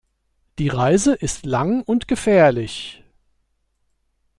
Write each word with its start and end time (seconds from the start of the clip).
Die 0.57 0.69
Reise 0.69 1.13
ist 1.13 1.45
lang 1.45 1.83
und 1.83 2.07
gefährlich. 2.07 3.03